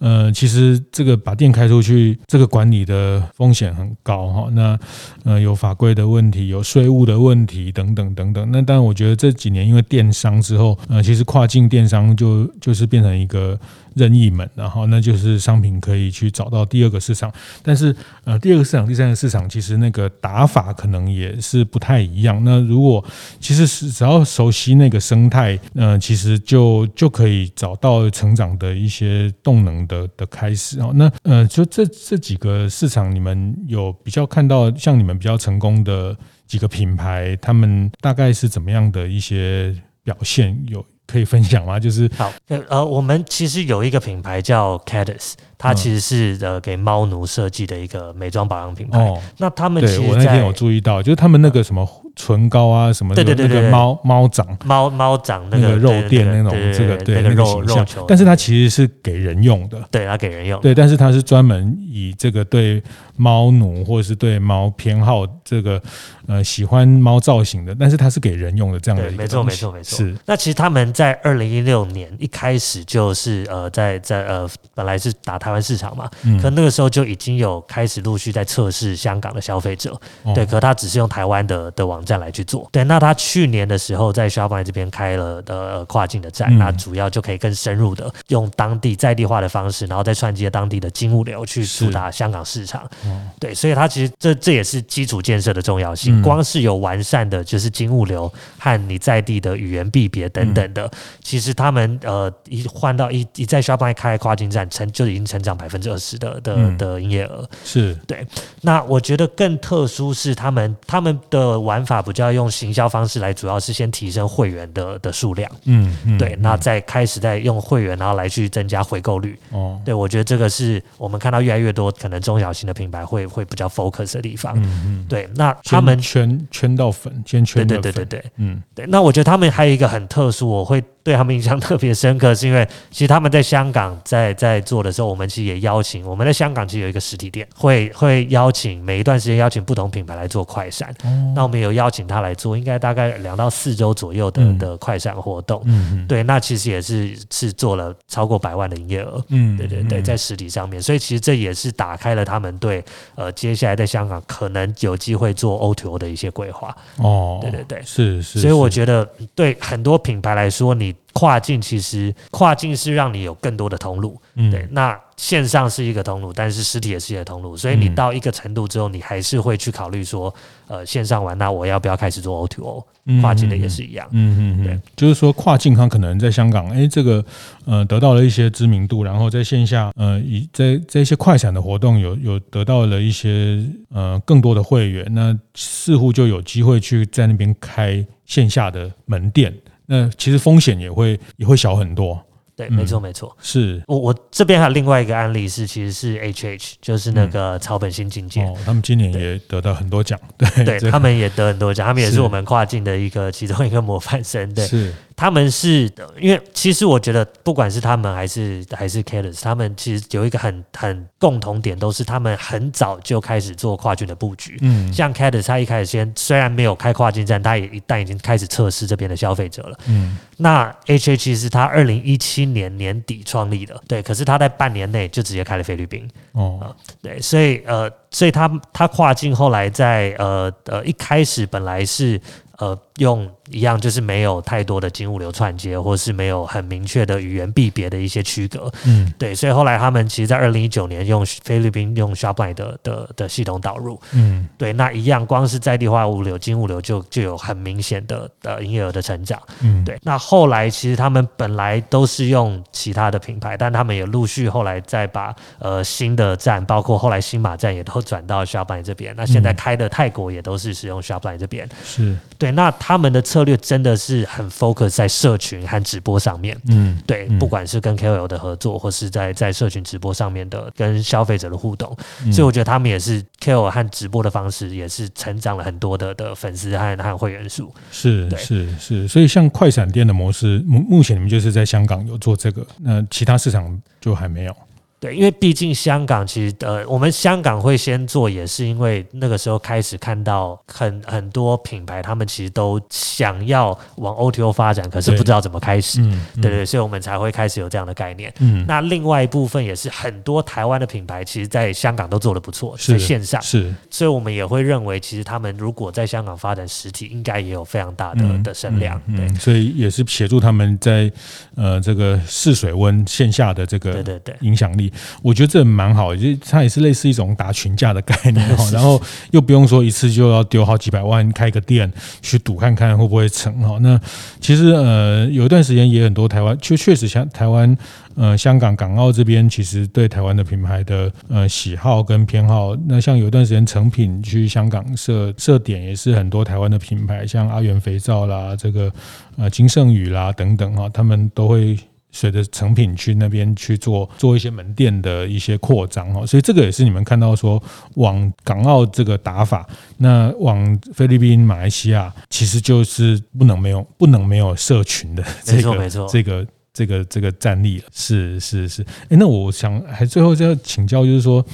[0.00, 4.48] 呃，其实这个把店开出去，这个管理的风险很高哈。
[4.52, 4.78] 那
[5.24, 8.46] 呃，有法规的问题，有税务的问题等等等等。
[8.52, 13.58] 那当然，我觉得这几年因为电商之后，呃，其实跨境电商就就是变成一个。
[13.94, 22.42] 任意门，然后那就是商品可以去找到第二个市场，但是呃，第二个市场、第三个市场，其实那个打法可能也是不太一样。
[22.44, 23.04] 那如果
[23.40, 30.92] 其实是只要熟悉那个生态，呃，其实就就可以找到成长的一些动能的的开始哦。
[30.94, 40.58] 那呃，就这这几个市场，你们有比较看到像你们比较成功的几个品牌，他们大概是怎么样的一些表现？
[40.68, 41.78] 有可以分享吗？
[41.78, 42.32] 就是好，
[42.68, 48.98] 呃，我们其实有一个品牌叫 Cadis，它其实是呃给猫奴设计的一个美妆保养品牌。
[48.98, 51.88] 哦，那他们其实对我那天有注意到，就是他们那个什么。
[52.16, 54.46] 唇膏啊什么的，对对对，那个猫猫掌。
[54.66, 62.82] 猫猫掌那个肉垫那种，这个对那个肉球，但是它其实是给人用的，对，它给人用，对，但是它是专门以这个对
[63.16, 65.82] 猫奴或者是对猫偏好这个
[66.28, 69.96] 呃喜欢猫造型的，但是它是给人用的这样的一个，没错没错没错。
[69.96, 76.08] 是，那其实他们在二零一六年一开始就是呃在在呃本来是打台湾市场嘛，
[76.40, 80.00] 可那个时候就已经有开始陆续在测试香港的消费者，
[80.32, 82.20] 对，可他只是用台湾的的网站。
[82.20, 92.86] 来去做，对，那他去年的时候在 Shopify 这边开了的跨境的站，嗯、那主要就可以更深入的用当地在地化的方式，然后再串接当地的金物流去触达香港市场。
[93.06, 96.20] 嗯、对，所以它其实这这也是基础建设的重要性。
[96.20, 100.90] 嗯、光是有完善的就是金物流和你在地的语言辨别等等的，嗯、
[101.22, 107.48] 其实他们呃一换到一一在 Shopify 开跨境站成就已经成长百分之二十的的的营业额。
[107.64, 108.26] 是对。
[108.60, 112.00] 那我觉得更特殊是他们他们的玩法。
[112.10, 130.82] 比较用行销方式来，主要是先提升会员的的数量，嗯，嗯对，那再开始再用会员，然后来去增加回购率，哦，对，我觉得这个是我们看到越来越多可能中小型的品牌会会比较 focus 的地方，嗯嗯，对，那他们圈圈到粉，先圈到粉，对对对对对，嗯，对，那我觉得他们还有一个很特殊，我会。
[131.02, 140.90] 对他们印象特别深刻，是因为其实他们在香港在在做的时候，我们其实也邀请我们在香港其实有一个实体店，会会邀请每一段时间邀请不同品牌来做快闪。
[141.04, 145.62] 哦、那我们有邀请他来做，应该大概两到四周左右的、嗯、的快闪活动。
[145.64, 146.06] 嗯嗯。
[146.06, 149.24] 对，那其实也是是做了超过百万的营业额。
[149.28, 152.84] 嗯，对对对，在实体上面，所以其实这也是打开了他们对
[153.14, 156.76] 呃接下来在香港可能有机会做 O2O 的一些规划。
[156.96, 158.40] 哦，对对对，是是。
[158.40, 170.32] 所以我觉得对很多品牌来说，你跨境其实跨境是让你有更多的通路，嗯、对，那线上是一个通路，但是实体也是一个通路，所以你到一个程度之后，你还是会去考虑说，
[170.68, 172.86] 呃，线上玩，那我要不要开始做 O to O？
[173.20, 177.24] 跨境的也是一样，嗯嗯嗯，对，就是说跨境它可能在香港，哎，这个
[177.64, 183.58] 呃得到了一些知名度，然后在线下，呃，以在这些快闪的活动有有得到了一些
[183.92, 189.52] 呃更多的会员，那似乎就有机会去在那边开线下的门店。
[189.92, 192.16] 那其实风险也会也会小很多，
[192.54, 193.82] 对，没错没错，是。
[193.88, 202.20] 我我这边还有另外一个案例是，其实是 H H，就是那个草本新境界，哦，他们今年也得到很多奖，对，对他们也得很多奖，他们也是。
[202.20, 204.64] 我们跨境的一个其中一个模范生，对。
[204.64, 204.94] 是。
[205.20, 205.82] 他们是，
[206.18, 214.56] 因为其实我觉得，不管是他们还是还是 Keyless，他们其实有一个很很共同点，都是他们很早就开始做跨境的布局。
[214.62, 219.78] 嗯，像 Keyless，他一开始先虽然没有开跨境站，他也一旦已经开始测试这边的消费者了。
[219.88, 226.08] 嗯，那 HH 是他二零一七年年底创立的，对，可是他在半年内就直接开了菲律宾。
[226.32, 232.18] 哦、呃，对，所以呃，所以他他跨境后来在呃呃一开始本来是
[232.56, 233.28] 呃用。
[233.52, 238.72] 一样就是没有太多的金物流串接，或是没有很明确的语言币别的一些区隔。
[238.86, 244.00] 嗯，对，所以后来他们其实，在二零一九年用菲律宾用 Shopline 的的的系统导入。
[244.12, 249.42] 嗯，对，那一样，光是在地化物流、金物流就就有很明显的呃营业额的成长。
[249.62, 249.98] 嗯，对。
[250.04, 259.12] 那后来其实他们本来都是用其他的品牌，但他们也陆续后来再把呃新的站，包括后来新马站也都转到 Shopline 这边。
[259.16, 261.68] 那现在开的泰国也都是使用 Shopline 这边。
[261.82, 263.40] 是对，那他们的策。
[263.40, 271.96] 略真的是很 focus 在社群和直播上面，嗯，对，不管是跟 KOL 的合作，或是在在社群直播上面的跟消费者的互动，
[272.30, 277.72] 所以我觉得他们也是 KOL 和直播的方式，也是成长了很多的的粉丝和和会员数。
[277.90, 284.54] 是是是，所以像快闪店的模式，目目前你们就是在香港有做这个，那其他市场就还没有。
[285.00, 296.02] 对，因为毕竟香港其实呃，我们香港会先做，也是因为那个时候开始看到很很多品牌，他们其实都想要往 OTO 发展，可是不知道怎么开始。
[296.02, 298.30] 对，嗯、对对，所以我们才会开始有这样的概念。
[298.40, 309.00] 嗯，那另外一部分也是很多台湾的品牌，其实在香港都做的不错，在线上是，所以我们也会认为，其实他们如果在香港发展实体，应该也有非常大的、嗯、的声量。
[309.16, 311.10] 对、嗯，所以也是协助他们在
[311.56, 314.89] 呃这个试水温线下的这个对对对影响力。
[315.22, 321.90] 我觉得这蛮好，就它也是类似一种打群架的概念 哈，然后又不用说一次就要丢好几百万开个店
[322.22, 323.78] 去赌看看会不会成哈。
[323.80, 324.00] 那
[324.40, 327.76] 其实呃有一段时间也很多台湾，就确实像台湾
[328.14, 338.92] 呃香港港澳这边，其实对台湾的品牌的呃喜好跟偏好，那像有一段时间成品去香港设设点，也是很多台湾的品牌，像阿元肥皂啦，这个
[339.36, 341.78] 呃金圣宇啦等等哈，他们都会。
[342.12, 347.62] 随着成品去那边去做做一些门店的一些扩张哦，所以这个也是你们看到说
[347.94, 357.84] 往港澳这个打法，那往菲律宾、马来西亚其实就是不能没有不能没有社群的这个这个这个这个战力了。
[357.92, 361.44] 是是是，哎，那我想还最后就要请教，就是说，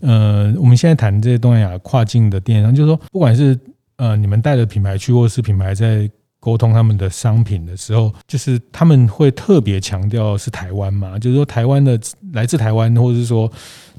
[0.00, 3.58] 呃，我们现在谈这些东南亚跨境的电商，就是说，不管是
[3.96, 6.10] 呃你们带的品牌去，或是品牌在。
[6.40, 12.00] 沟通他们的商品的时候，就是他们会特别强调是台湾嘛，就是说台湾的
[12.32, 13.50] 来自台湾，或者是说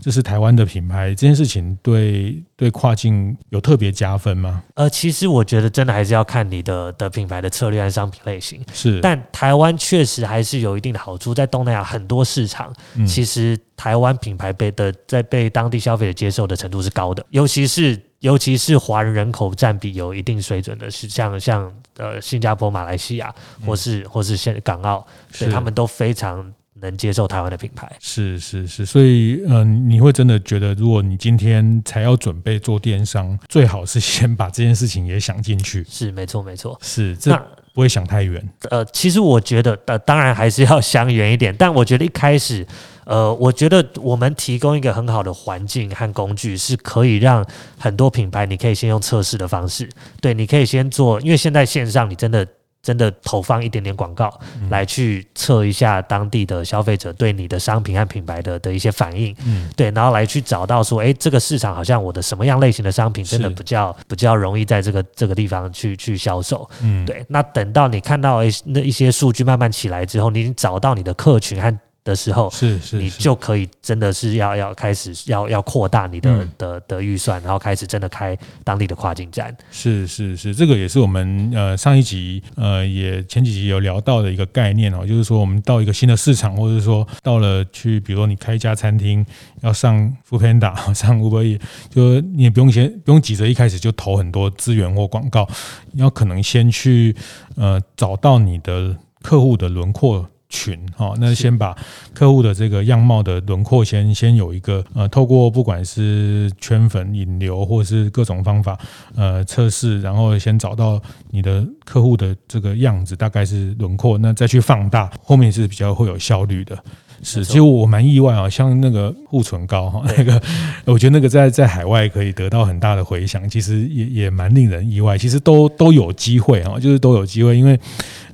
[0.01, 4.63] 这是台湾的品牌，这件事情对对跨境有特别加分吗？
[4.73, 8.59] 呃，其实我觉得真的还是要看你的的品牌的策略和商品类型。
[8.73, 12.73] 是，但台湾确实还是有一定的好处，在东南亚很多市场，
[13.05, 18.01] 其实台湾品牌被的在被当地消费者接受的程度是高的，尤其是。
[18.22, 23.34] 尤其是华人人口占比有一定水准的，是像像呃新加坡、马来西亚，
[23.65, 27.91] 或是或是现港澳，所以他们都非常能接受台湾的品牌。
[27.99, 35.84] 是是是，所以嗯、呃，你会真的觉得，如果你今天才要准备做电商，最好是先把这件事情也想进去。
[35.89, 37.36] 是没错没错，是这
[37.74, 38.47] 不会想太远。
[38.69, 42.67] 呃，其实我觉得呃，当然还是要想远一点，但我觉得一开始。
[43.05, 47.45] 呃，我觉得我们提供一个很好的环境和工具，是可以让
[47.79, 49.89] 很多品牌，你可以先用测试的方式，
[50.19, 52.47] 对，你可以先做，因为现在线上你真的
[52.83, 54.31] 真的投放一点点广告，
[54.69, 79.55] 来去测一下当地的消费者对你的商品和品牌的的一些反应，嗯，对，然后来去找到说，哎，这个市场好像我的什么样类型的商品真的比较比较容易在这个这个地方去去销售，嗯，对，那等到你看到那一些数据慢慢起来之后，你找到你的客群和的时候，是是，你就可以真的是要要开始要要扩大你的、嗯、的的预算，然后开始真的开当地的跨境站。
[79.69, 89.23] 是是是，这个也是我们呃上一集呃也前几集有聊到的一个概念哦，就是说我们到一个新的市场，或者说到了去，比如说你开一家餐厅
[89.61, 95.47] 要上 Foodpanda 上 Uber Eats，就你也不用先不用急着一开始就投很多资源或广告，
[95.91, 97.15] 你要可能先去
[97.55, 100.27] 呃找到你的客户的轮廓。
[100.51, 101.75] 群哦，那先把
[102.13, 108.77] 客户的这个样貌的轮廓先先有一个呃，透过不管是圈粉引流或者是各种方法
[109.15, 116.77] 呃测试，然后先找到你的客户的这个样子大概是轮廓，那再去放大，后面是比较会有效率的。
[117.24, 120.41] 是，其实我蛮意外啊，像那个护唇膏哈，那个
[120.86, 125.17] 我觉得那个在在海外可以得到很大的回响，其实也也蛮令人意外。
[125.17, 127.80] 其实都都有机会啊，就是都有机会，因为。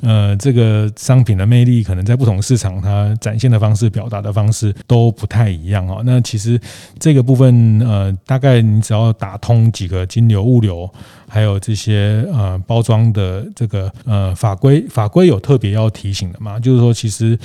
[0.01, 6.03] 呃，这个商品的魅力可能在不同市场，它展现的方式、表达的方式都不太一样哦。
[6.05, 6.61] 那其实
[6.99, 10.87] 这个部分，呃，大概你只要打通几个金流、物流，
[11.27, 16.59] 还有这些呃包装的这个呃法规，法规有特别要提醒的嘛？
[16.59, 17.35] 就是说，其实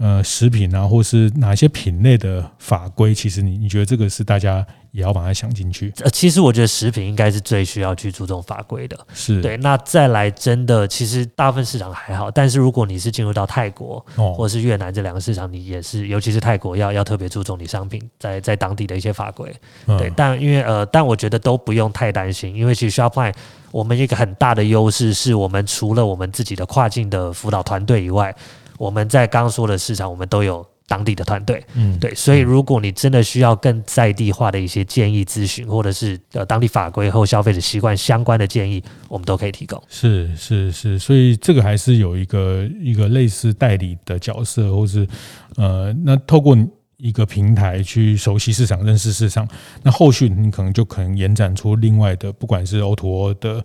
[0.00, 4.66] 呃食品啊，或是哪些品类的法规，其实你你觉得这个是大家。
[4.92, 5.92] 也要把它想进去。
[6.02, 8.98] 呃，其实我觉得食品应该是最需要去注重法规的。
[9.14, 9.56] 是对。
[9.58, 14.04] 那再来，真的，其实大部分市场还好，但是如果你是进入到泰国
[14.36, 19.54] 或者是越南这两个市场，你也是，尤其是泰国，要要特别注重你商品在在当地的一些法规。
[19.86, 20.08] 对。
[20.08, 23.32] 嗯、但因为呃，但我觉得都不用太担心，因为其实 Shopline
[23.70, 28.34] 我们一个很大的优势是我们除了我们自己的跨境的辅导团队以外，
[28.80, 30.66] 我们在刚刚说的市场，我们都有。
[30.90, 39.80] 当地的团队，嗯，对，所以如果你真的需要更在地化的一些建议咨询，或者是呃当地法规和消费者习惯相关的建议，我们都可以提供。
[39.88, 45.06] 是是是，所以这个还是有一个一个类似代理的角色，或是
[45.54, 46.58] 呃，那透过。
[47.00, 49.48] 一个平台去熟悉市场、认识市场，
[49.82, 53.62] 那后续你可能就可能延展出另外的，不管是 O to 的，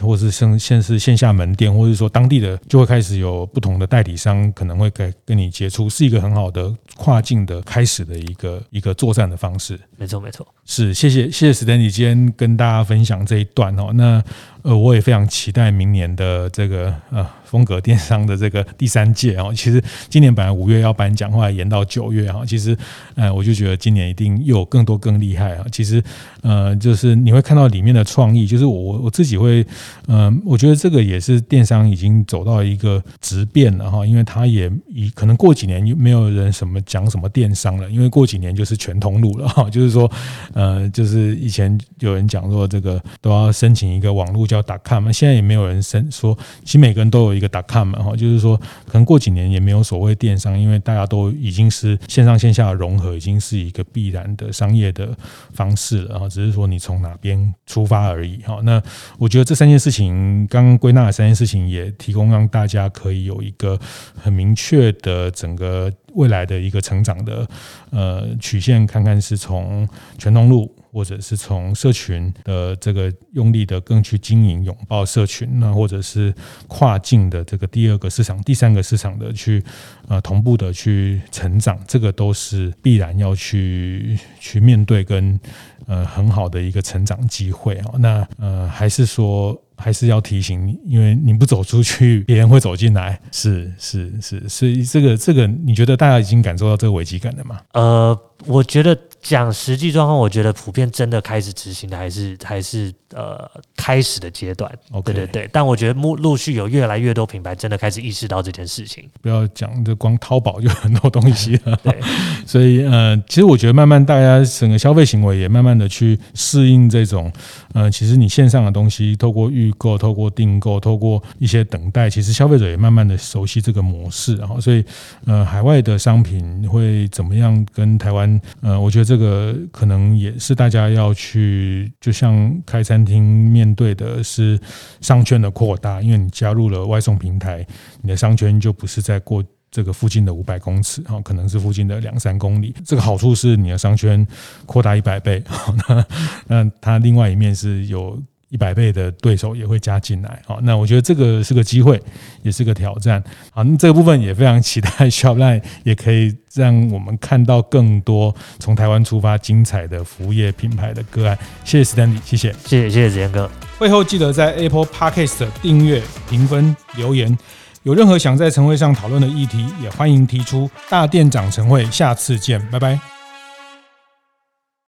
[0.00, 9.78] 或是甚现是线下门店，或者说当地的，就会开始有不同的代理商可能会跟跟你接触，是一个很好的跨境的开始的一个一个作战的方式。
[9.96, 14.22] 没错，没错，是谢谢谢谢 Stanley 今天跟大家分享这一段哦，那。
[14.62, 19.52] 呃，我也非常期待明年的这个呃风格电商的这个第三届哦。
[19.56, 22.42] 其实今年本来五月要颁奖，后来延到九月哈。
[22.44, 22.76] 其实，
[23.14, 25.64] 呃，我就觉得今年一定又有更多更厉害啊。
[25.70, 26.02] 其实，
[26.42, 29.64] 呃，就是你会看到里面的创意，就是我我自己会，
[30.08, 34.04] 嗯、呃，我觉得这个也是电商已经走到一个质变了哈。
[34.04, 39.68] 因为它也以可能过几年没有人什么讲什么电商了，因为过几年就是全通路了哈。
[39.70, 40.10] 就是说，
[40.54, 44.62] 呃，就是以前有人讲说这个都要申请一个网络叫。
[44.84, 55.16] .com 嘛，现在也没有人申说，其实每个人都有一个 .com 嘛，哈， 就是说，可能过几年也没有所谓电商，因为大家都已经是线上线下的融合，已经是一个必然的商业的
[55.52, 58.60] 方式了，哈，只是说你从哪边出发而已，哈。
[58.62, 58.82] 那
[59.16, 63.78] 我觉得这三件事情，刚刚归纳的三件事情，也提供让大家可以有一个
[64.14, 67.48] 很明确的整个未来的一个成长的
[67.90, 69.88] 呃曲线，看看是从
[70.18, 70.74] 全通路。
[70.90, 76.34] 或者是从社群的这个用力的更去经营拥抱社群，那或者是
[76.66, 79.62] 跨境的这个第二个市场、第三个市场的去
[80.08, 85.38] 呃同步的去成长，这个都是必然要去去面对跟
[85.86, 87.92] 呃很好的一个成长机会啊。
[87.98, 89.56] 那呃还是说。
[89.78, 93.18] 还是要提醒你，因为你不走出去，别人会走进来。
[93.30, 97.60] 是是是，所以这个这个，你觉得大家已经感受到这个危机感了吗？
[97.72, 104.70] 呃，我觉得讲实际状况，我觉得普遍真的开始执行的还是还是呃开始的阶段。
[104.90, 105.02] Okay.
[105.02, 109.08] 对对对，但我觉得陆陆续有越来越多品牌真的开始意识到这件事情。
[109.20, 111.78] 不要讲这光淘宝就很多东西了。
[111.82, 111.94] 对，
[112.46, 117.30] 所以呃，其实我觉得慢慢大家整个消费行为也慢慢的去适应这种
[117.74, 124.82] 呃，其实你线上的东西透过预预购透过订购，透过一些等待，其实消费者也慢慢的熟悉这个模式，然后所以，
[125.26, 128.40] 呃，海外的商品会怎么样跟台湾？
[128.62, 134.60] 呃，我觉得这个可能也是大家要去，就像开餐厅面对的是
[135.00, 137.66] 商圈的扩大，因为你加入了外送平台，
[138.02, 142.74] 你的商圈就不是在过这个附近的五百公尺，哈，可能是附近的两三公里。
[142.84, 144.26] 这个好处是你的商圈
[144.66, 145.42] 扩大一百倍，
[145.88, 146.04] 那
[146.46, 148.22] 那它另外一面是有。
[148.50, 152.00] 一百倍的对手也会加进来，好，那我觉得这个是个机会，
[152.42, 161.38] 也是个挑战，好，那这个部分也非常期待， Shopline 也可以让我们看到更多从台湾出发精彩的服务业品牌的个案。
[161.64, 163.50] 谢谢 Stanley，谢谢，谢谢谢谢子贤哥。
[163.78, 167.36] 会后记得在 Apple Podcast 订阅、评分、留言。
[167.82, 170.68] 有任何想在晨会上讨论的议题，也欢迎提出。
[170.88, 173.17] 大店长晨会，下次见，拜拜。